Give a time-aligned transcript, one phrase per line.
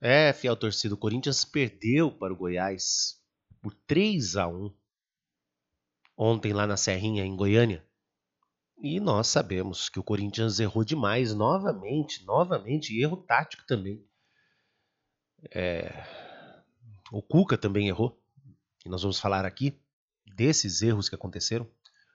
[0.00, 3.20] É, fiel torcida, o Corinthians perdeu para o Goiás
[3.62, 4.72] por 3 a 1
[6.16, 7.86] ontem lá na Serrinha, em Goiânia.
[8.78, 14.04] E nós sabemos que o Corinthians errou demais novamente, novamente, e erro tático também.
[15.50, 15.90] É...
[17.10, 18.20] O Cuca também errou,
[18.84, 19.80] e nós vamos falar aqui
[20.34, 21.68] desses erros que aconteceram,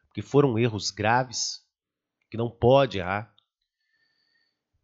[0.07, 1.65] porque foram erros graves,
[2.29, 3.30] que não pode errar.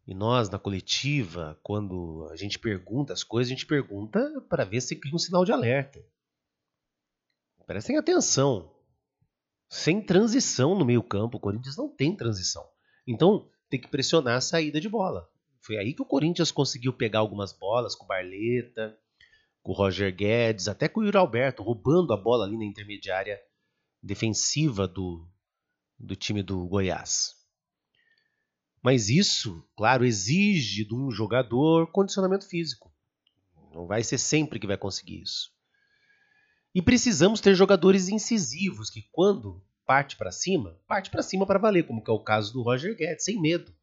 [0.08, 4.18] E nós, na coletiva, quando a gente pergunta as coisas, a gente pergunta
[4.48, 6.02] para ver se cria um sinal de alerta.
[7.66, 8.74] Prestem atenção.
[9.68, 12.66] Sem transição no meio-campo, o Corinthians não tem transição.
[13.06, 15.30] Então, tem que pressionar a saída de bola.
[15.60, 18.98] Foi aí que o Corinthians conseguiu pegar algumas bolas com o Barleta,
[19.62, 23.38] com o Roger Guedes, até com o Yuri Alberto, roubando a bola ali na intermediária
[24.02, 25.28] defensiva do,
[25.98, 27.37] do time do Goiás.
[28.82, 32.92] Mas isso, claro, exige de um jogador condicionamento físico.
[33.72, 35.52] Não vai ser sempre que vai conseguir isso.
[36.74, 41.86] E precisamos ter jogadores incisivos que, quando parte para cima, parte para cima para valer,
[41.86, 43.74] como é o caso do Roger Guedes, sem medo.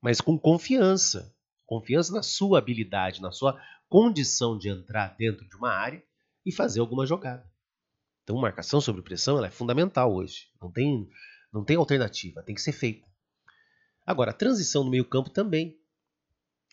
[0.00, 1.34] Mas com confiança.
[1.66, 6.02] Confiança na sua habilidade, na sua condição de entrar dentro de uma área
[6.44, 7.50] e fazer alguma jogada.
[8.22, 10.50] Então, marcação sobre pressão é fundamental hoje.
[10.60, 11.08] Não tem,
[11.52, 13.06] não tem alternativa, tem que ser feita.
[14.06, 15.78] Agora, a transição no meio-campo também.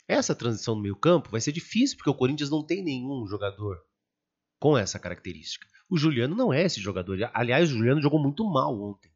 [0.08, 3.82] Essa transição no meio-campo vai ser difícil porque o Corinthians não tem nenhum jogador
[4.60, 5.68] com essa característica.
[5.90, 7.18] O Juliano não é esse jogador.
[7.34, 9.12] Aliás, o Juliano jogou muito mal ontem.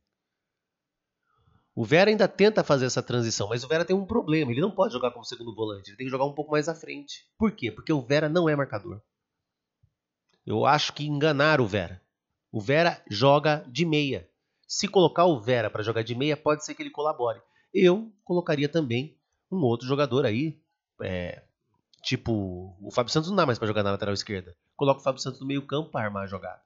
[1.76, 4.50] O Vera ainda tenta fazer essa transição, mas o Vera tem um problema.
[4.52, 5.90] Ele não pode jogar como segundo volante.
[5.90, 7.28] Ele tem que jogar um pouco mais à frente.
[7.38, 7.70] Por quê?
[7.70, 9.02] Porque o Vera não é marcador.
[10.46, 12.02] Eu acho que enganaram o Vera.
[12.50, 14.30] O Vera joga de meia.
[14.66, 17.42] Se colocar o Vera para jogar de meia, pode ser que ele colabore
[17.76, 19.18] eu colocaria também
[19.52, 20.60] um outro jogador aí,
[21.02, 21.44] é,
[22.02, 24.56] tipo, o Fábio Santos não dá mais para jogar na lateral esquerda.
[24.76, 26.62] Coloca o Fábio Santos no meio campo para armar a jogada.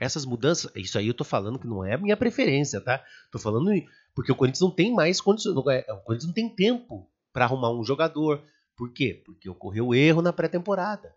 [0.00, 3.04] Essas mudanças, isso aí eu tô falando que não é a minha preferência, tá?
[3.30, 3.70] Tô falando
[4.14, 7.84] porque o Corinthians não tem mais condições, o Corinthians não tem tempo para arrumar um
[7.84, 8.42] jogador.
[8.76, 9.22] Por quê?
[9.24, 11.14] Porque ocorreu erro na pré-temporada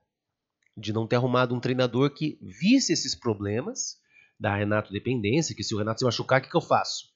[0.78, 3.98] de não ter arrumado um treinador que visse esses problemas
[4.38, 7.15] da Renato dependência, que se o Renato se machucar, o que, que eu faço?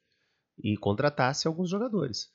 [0.63, 2.31] E contratasse alguns jogadores.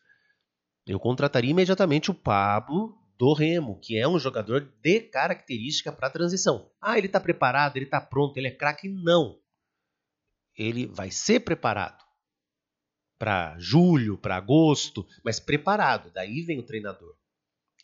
[0.87, 6.71] Eu contrataria imediatamente o Pablo do Remo, que é um jogador de característica para transição.
[6.81, 8.89] Ah, ele está preparado, ele está pronto, ele é craque?
[8.89, 9.39] Não.
[10.57, 12.05] Ele vai ser preparado
[13.19, 16.11] para julho, para agosto, mas preparado.
[16.13, 17.17] Daí vem o treinador.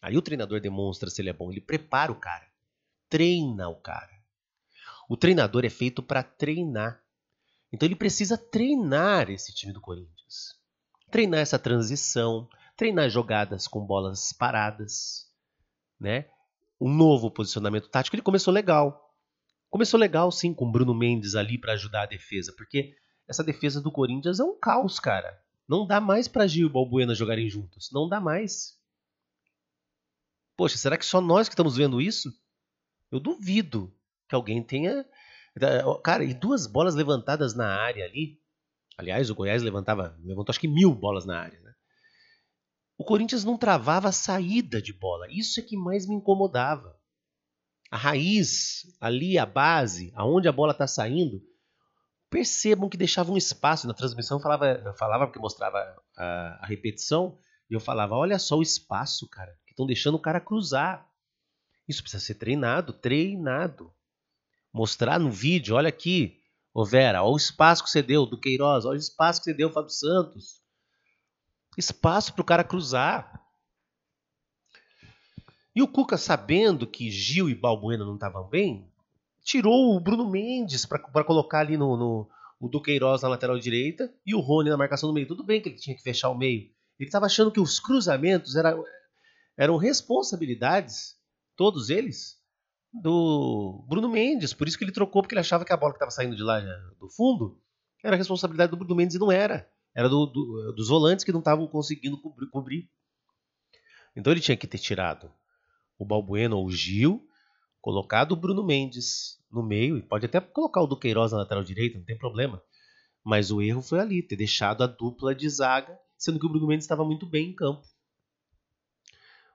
[0.03, 2.47] Aí o treinador demonstra se ele é bom, ele prepara o cara,
[3.09, 4.11] treina o cara.
[5.09, 7.00] O treinador é feito para treinar.
[7.73, 10.59] Então ele precisa treinar esse time do Corinthians.
[11.11, 15.29] Treinar essa transição, treinar jogadas com bolas paradas,
[15.99, 16.27] né?
[16.81, 18.17] Um novo posicionamento tático.
[18.17, 19.15] Ele começou legal.
[19.69, 22.97] Começou legal, sim, com o Bruno Mendes ali para ajudar a defesa, porque
[23.29, 25.41] essa defesa do Corinthians é um caos, cara.
[25.69, 27.91] Não dá mais para Gil e Balbuena jogarem juntos.
[27.93, 28.77] Não dá mais.
[30.57, 32.33] Poxa, será que só nós que estamos vendo isso?
[33.11, 33.95] Eu duvido
[34.29, 35.07] que alguém tenha
[36.03, 38.39] Cara, e duas bolas levantadas na área ali.
[38.97, 41.59] Aliás, o Goiás levantava, levantou acho que mil bolas na área.
[41.61, 41.73] Né?
[42.99, 45.27] O Corinthians não travava a saída de bola.
[45.31, 46.99] Isso é que mais me incomodava.
[47.91, 51.43] A raiz, ali, a base, aonde a bola está saindo,
[52.29, 53.89] percebam que deixava um espaço.
[53.89, 55.79] Na transmissão eu falava, eu falava porque mostrava
[56.17, 57.37] a, a repetição,
[57.69, 61.09] e eu falava: olha só o espaço, cara, que estão deixando o cara cruzar.
[61.89, 63.93] Isso precisa ser treinado, treinado
[64.73, 66.39] mostrar no vídeo, olha aqui,
[66.73, 69.55] ô Vera, olha o espaço que você deu do Queiroz, olha o espaço que você
[69.55, 70.61] deu, Fábio Santos.
[71.77, 73.41] Espaço para o cara cruzar.
[75.75, 78.91] E o Cuca, sabendo que Gil e Balbuena não estavam bem,
[79.43, 84.35] tirou o Bruno Mendes para colocar ali no, no o Duqueiroz na lateral direita e
[84.35, 85.27] o Rony na marcação do meio.
[85.27, 86.71] Tudo bem que ele tinha que fechar o meio.
[86.99, 88.85] Ele estava achando que os cruzamentos eram,
[89.57, 91.17] eram responsabilidades,
[91.57, 92.40] todos eles,
[92.93, 94.53] do Bruno Mendes.
[94.53, 96.43] Por isso que ele trocou, porque ele achava que a bola que estava saindo de
[96.43, 96.61] lá
[96.99, 97.61] do fundo
[98.03, 99.71] era responsabilidade do Bruno Mendes e não era.
[99.95, 102.91] Era do, do, dos volantes que não estavam conseguindo cobrir, cobrir.
[104.17, 105.31] Então ele tinha que ter tirado
[105.99, 107.27] o Balbueno ou o Gil,
[107.81, 111.99] colocado o Bruno Mendes no meio, e pode até colocar o Duqueiroz na lateral direita,
[111.99, 112.63] não tem problema.
[113.23, 116.69] Mas o erro foi ali, ter deixado a dupla de zaga, sendo que o Bruno
[116.69, 117.83] Mendes estava muito bem em campo.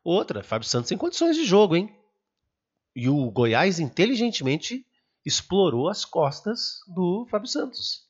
[0.04, 1.90] Outra, Fábio Santos em condições de jogo, hein?
[2.96, 4.86] E o Goiás inteligentemente
[5.26, 8.08] explorou as costas do Fábio Santos.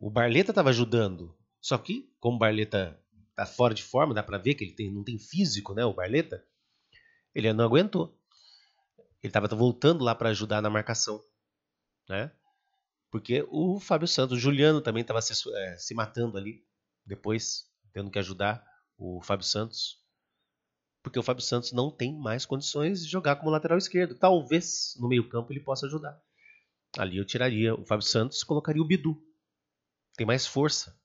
[0.00, 1.36] O Barleta estava ajudando.
[1.60, 3.00] Só que, como o Barleta
[3.36, 5.94] tá fora de forma, dá para ver que ele tem, não tem físico, né, o
[5.94, 6.44] Barleta.
[7.34, 8.18] Ele não aguentou.
[9.22, 11.22] Ele estava voltando lá para ajudar na marcação,
[12.08, 12.32] né?
[13.10, 16.66] Porque o Fábio Santos, o Juliano também estava se, é, se matando ali,
[17.06, 18.64] depois tendo que ajudar
[18.98, 20.01] o Fábio Santos.
[21.02, 24.14] Porque o Fábio Santos não tem mais condições de jogar como lateral esquerdo.
[24.14, 26.20] Talvez no meio-campo ele possa ajudar.
[26.96, 29.20] Ali eu tiraria o Fábio Santos colocaria o Bidu.
[30.16, 30.96] Tem mais força.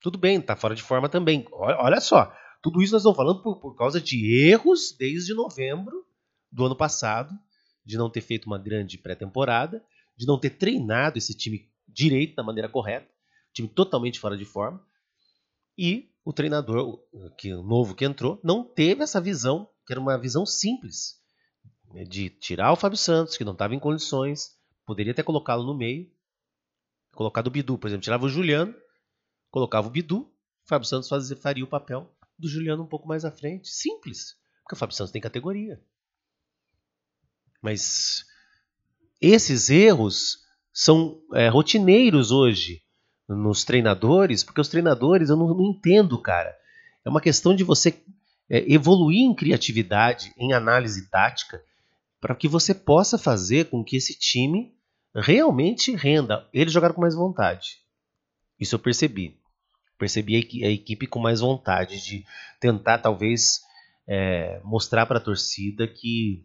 [0.00, 1.46] Tudo bem, tá fora de forma também.
[1.52, 6.06] Olha, olha só, tudo isso nós estamos falando por, por causa de erros desde novembro
[6.50, 7.36] do ano passado,
[7.84, 9.84] de não ter feito uma grande pré-temporada,
[10.16, 13.10] de não ter treinado esse time direito da maneira correta,
[13.52, 14.82] time totalmente fora de forma.
[15.76, 17.00] E o treinador,
[17.36, 21.20] que o novo que entrou, não teve essa visão, que era uma visão simples,
[21.92, 24.56] né, de tirar o Fábio Santos, que não estava em condições,
[24.86, 26.10] poderia ter colocado no meio,
[27.12, 28.74] colocado o Bidu, por exemplo, tirava o Juliano,
[29.50, 33.24] colocava o Bidu, o Fábio Santos fazia, faria o papel do Juliano um pouco mais
[33.24, 33.68] à frente.
[33.68, 35.80] Simples, porque o Fábio Santos tem categoria.
[37.62, 38.24] Mas
[39.20, 40.38] esses erros
[40.72, 42.83] são é, rotineiros hoje
[43.28, 46.54] nos treinadores, porque os treinadores, eu não, não entendo, cara.
[47.04, 47.98] É uma questão de você
[48.48, 51.62] é, evoluir em criatividade, em análise tática,
[52.20, 54.74] para que você possa fazer com que esse time
[55.14, 56.48] realmente renda.
[56.52, 57.78] Eles jogaram com mais vontade.
[58.58, 59.38] Isso eu percebi.
[59.98, 62.24] Percebi a equipe com mais vontade de
[62.60, 63.60] tentar, talvez,
[64.06, 66.44] é, mostrar para a torcida que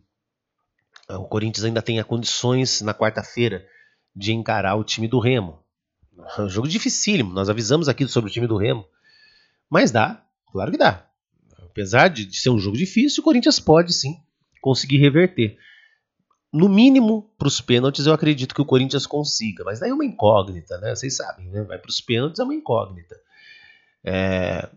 [1.09, 3.65] o Corinthians ainda tenha condições na quarta-feira
[4.15, 5.63] de encarar o time do Remo.
[6.37, 8.85] É um jogo dificílimo, nós avisamos aqui sobre o time do Remo.
[9.69, 11.05] Mas dá, claro que dá.
[11.57, 14.19] Apesar de, de ser um jogo difícil, o Corinthians pode sim
[14.61, 15.57] conseguir reverter.
[16.51, 19.63] No mínimo, para os pênaltis, eu acredito que o Corinthians consiga.
[19.63, 20.95] Mas daí é uma incógnita, né?
[20.95, 21.61] Vocês sabem, né?
[21.63, 23.15] Vai para os pênaltis, é uma incógnita.
[24.03, 24.67] É...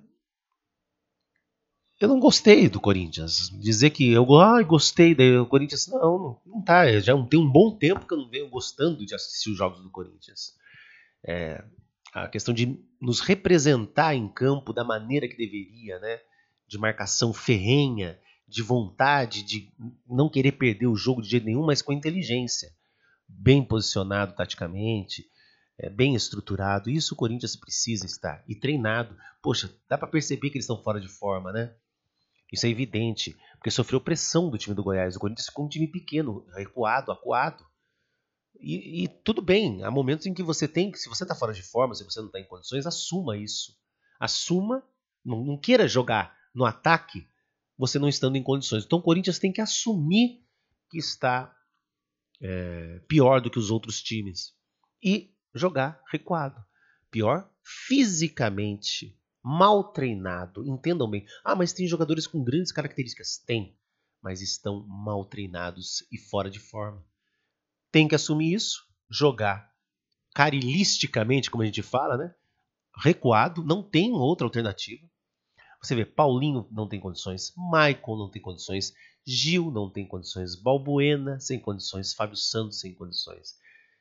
[1.98, 3.48] Eu não gostei do Corinthians.
[3.58, 5.86] Dizer que eu ah, gostei do Corinthians.
[5.86, 7.00] Não, não, não tá.
[7.00, 9.88] Já tem um bom tempo que eu não venho gostando de assistir os jogos do
[9.88, 10.54] Corinthians
[11.24, 11.62] é,
[12.12, 16.20] a questão de nos representar em campo da maneira que deveria, né?
[16.72, 19.70] de marcação ferrenha, de vontade de
[20.08, 22.72] não querer perder o jogo de jeito nenhum, mas com inteligência,
[23.28, 25.26] bem posicionado taticamente,
[25.78, 26.90] é, bem estruturado.
[26.90, 29.16] Isso o Corinthians precisa estar e treinado.
[29.42, 31.74] Poxa, dá para perceber que eles estão fora de forma, né?
[32.50, 35.16] Isso é evidente, porque sofreu pressão do time do Goiás.
[35.16, 37.64] O Corinthians ficou um time pequeno, recuado, acuado.
[38.62, 41.52] E, e, tudo bem, há momentos em que você tem que, se você está fora
[41.52, 43.76] de forma, se você não está em condições, assuma isso.
[44.20, 44.86] Assuma,
[45.24, 47.26] não, não, queira jogar no ataque
[47.76, 48.84] você não estando em condições.
[48.84, 50.44] Então o Corinthians tem que assumir
[50.88, 51.52] que está
[52.40, 54.54] é, pior do que os outros times
[55.02, 56.64] e jogar recuado.
[57.10, 60.64] Pior fisicamente, mal treinado.
[60.68, 61.26] Entendam bem.
[61.44, 63.38] Ah, mas tem jogadores com grandes características.
[63.38, 63.76] Tem,
[64.22, 67.04] mas estão mal treinados e fora de forma
[67.92, 69.70] tem que assumir isso, jogar
[70.34, 72.34] carilisticamente, como a gente fala, né?
[72.96, 75.06] Recuado, não tem outra alternativa.
[75.82, 78.94] Você vê, Paulinho não tem condições, Maicon não tem condições,
[79.26, 83.56] Gil não tem condições, Balbuena sem condições, Fábio Santos sem condições.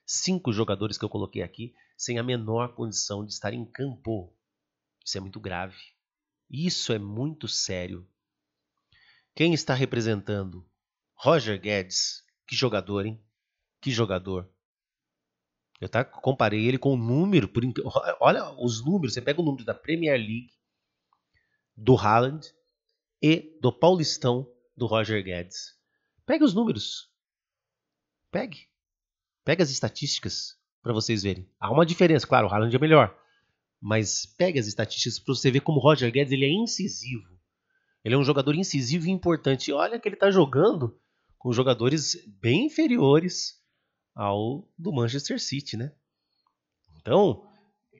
[0.06, 4.34] Cinco jogadores que eu coloquei aqui sem a menor condição de estar em campo.
[5.06, 5.78] Isso é muito grave.
[6.50, 8.08] Isso é muito sério.
[9.36, 10.66] Quem está representando?
[11.16, 12.24] Roger Guedes.
[12.48, 13.22] Que jogador, hein?
[13.82, 14.48] Que jogador.
[15.82, 17.48] Eu tá, comparei ele com o número.
[17.48, 17.64] Por,
[18.20, 19.16] olha os números.
[19.16, 20.54] Você pega o número da Premier League,
[21.76, 22.54] do Haaland
[23.20, 24.48] e do Paulistão
[24.78, 25.76] do Roger Guedes.
[26.24, 27.12] Pegue os números.
[28.30, 28.68] Pegue.
[29.44, 31.50] Pegue as estatísticas para vocês verem.
[31.60, 33.18] Há uma diferença, claro, o Haaland é melhor.
[33.80, 37.28] Mas pegue as estatísticas para você ver como o Roger Guedes ele é incisivo.
[38.04, 39.70] Ele é um jogador incisivo e importante.
[39.70, 41.00] E olha que ele está jogando
[41.40, 43.61] com jogadores bem inferiores
[44.16, 45.92] ao do Manchester City, né?
[46.98, 47.48] Então,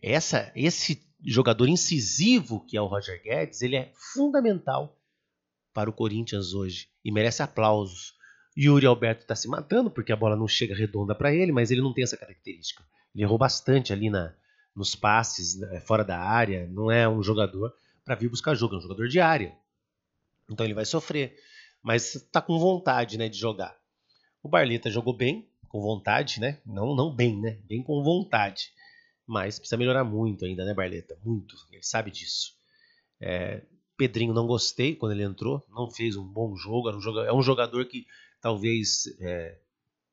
[0.02, 4.98] essa, esse jogador incisivo que é o Roger Guedes, ele é fundamental
[5.74, 8.16] para o Corinthians hoje e merece aplausos.
[8.58, 11.82] Yuri Alberto está se matando porque a bola não chega redonda para ele, mas ele
[11.82, 12.84] não tem essa característica.
[13.16, 14.34] Ele errou bastante ali na,
[14.76, 16.68] nos passes, né, fora da área.
[16.68, 19.56] Não é um jogador para vir buscar jogo, é um jogador de área.
[20.50, 21.38] Então ele vai sofrer,
[21.82, 23.78] mas está com vontade né, de jogar.
[24.44, 26.60] O Barleta jogou bem, com vontade, né?
[26.66, 27.58] Não, não bem, né?
[27.64, 28.74] Bem com vontade.
[29.26, 31.18] Mas precisa melhorar muito ainda, né, Barleta?
[31.24, 31.56] Muito.
[31.72, 32.52] Ele sabe disso.
[33.22, 33.64] É,
[33.98, 36.90] Pedrinho não gostei quando ele entrou, não fez um bom jogo.
[37.22, 38.06] É um jogador que
[38.42, 39.58] talvez é,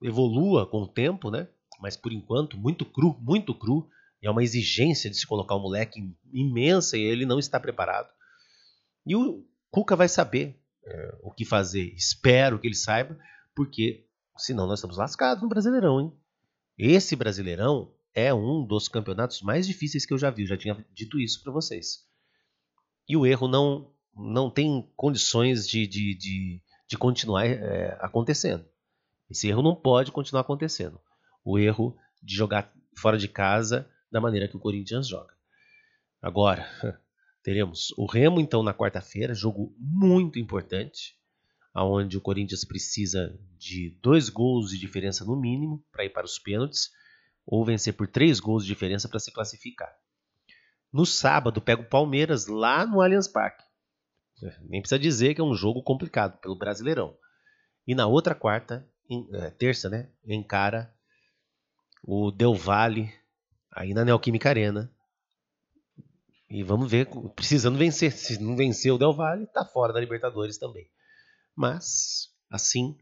[0.00, 1.48] evolua com o tempo, né?
[1.80, 3.88] Mas por enquanto, muito cru, muito cru.
[4.22, 6.00] É uma exigência de se colocar um moleque
[6.32, 8.08] imensa e ele não está preparado.
[9.04, 11.92] E o Cuca vai saber é, o que fazer.
[11.94, 13.18] Espero que ele saiba,
[13.54, 14.07] porque
[14.38, 16.12] senão nós estamos lascados no Brasileirão, hein?
[16.78, 20.42] Esse Brasileirão é um dos campeonatos mais difíceis que eu já vi.
[20.42, 22.06] Eu já tinha dito isso para vocês.
[23.08, 28.64] E o erro não, não tem condições de, de, de, de continuar é, acontecendo.
[29.28, 31.00] Esse erro não pode continuar acontecendo.
[31.44, 35.34] O erro de jogar fora de casa da maneira que o Corinthians joga.
[36.20, 36.66] Agora,
[37.42, 41.17] teremos o Remo então na quarta-feira, jogo muito importante,
[41.78, 46.36] aonde o Corinthians precisa de dois gols de diferença no mínimo para ir para os
[46.36, 46.90] pênaltis,
[47.46, 49.94] ou vencer por três gols de diferença para se classificar.
[50.92, 53.62] No sábado, pega o Palmeiras lá no Allianz Parque.
[54.62, 57.16] Nem precisa dizer que é um jogo complicado pelo Brasileirão.
[57.86, 60.92] E na outra quarta, em, é, terça, né, encara
[62.02, 63.08] o Del Valle
[63.70, 64.92] aí na Neoquímica Arena.
[66.50, 68.10] E vamos ver, precisando vencer.
[68.10, 70.90] Se não vencer o Del Valle, tá fora da Libertadores também.
[71.58, 72.96] Mas, assim,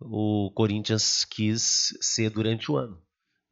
[0.00, 2.98] o Corinthians quis ser durante o ano.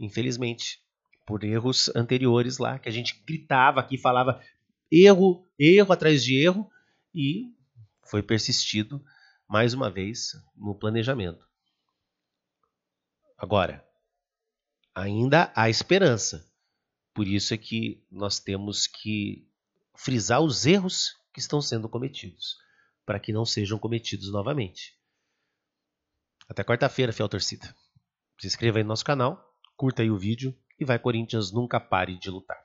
[0.01, 0.83] Infelizmente,
[1.27, 4.43] por erros anteriores lá, que a gente gritava aqui, falava
[4.91, 6.71] erro, erro atrás de erro,
[7.15, 7.55] e
[8.07, 9.05] foi persistido
[9.47, 11.47] mais uma vez no planejamento.
[13.37, 13.87] Agora,
[14.95, 16.51] ainda há esperança.
[17.13, 19.47] Por isso é que nós temos que
[19.95, 22.62] frisar os erros que estão sendo cometidos,
[23.05, 24.97] para que não sejam cometidos novamente.
[26.49, 27.75] Até quarta-feira, fiel torcida.
[28.41, 32.19] Se inscreva aí no nosso canal, curta aí o vídeo e vai Corinthians nunca pare
[32.19, 32.61] de lutar.